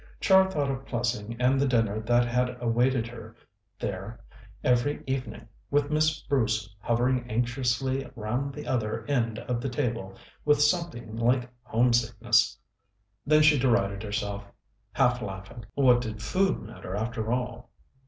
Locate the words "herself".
14.01-14.43